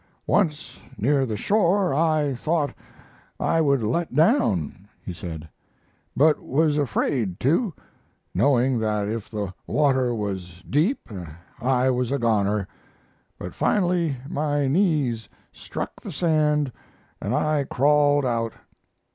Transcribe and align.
"Once, 0.25 0.79
near 0.97 1.27
the 1.27 1.37
shore, 1.37 1.93
I 1.93 2.33
thought 2.33 2.73
I 3.39 3.61
would 3.61 3.83
let 3.83 4.15
down," 4.15 4.87
he 5.05 5.13
said, 5.13 5.47
"but 6.17 6.41
was 6.41 6.79
afraid 6.79 7.39
to, 7.41 7.71
knowing 8.33 8.79
that 8.79 9.07
if 9.07 9.29
the 9.29 9.53
water 9.67 10.15
was 10.15 10.63
deep 10.67 11.07
I 11.61 11.91
was 11.91 12.11
a 12.11 12.17
goner, 12.17 12.67
but 13.37 13.53
finally 13.53 14.17
my 14.27 14.65
knees 14.67 15.29
struck 15.53 16.01
the 16.01 16.11
sand 16.11 16.71
and 17.21 17.35
I 17.35 17.65
crawled 17.65 18.25
out. 18.25 18.53